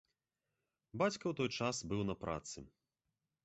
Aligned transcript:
Бацька 1.01 1.23
ў 1.27 1.33
той 1.41 1.49
час 1.59 1.75
быў 1.91 2.01
на 2.11 2.15
працы. 2.25 2.59